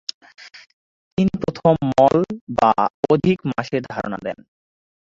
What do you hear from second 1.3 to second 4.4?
প্রথম "মল" বা "অধিক" মাসের ধারণা দেন।